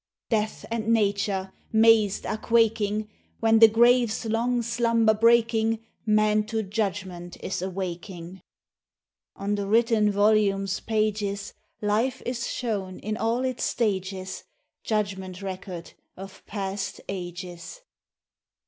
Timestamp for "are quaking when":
2.25-3.59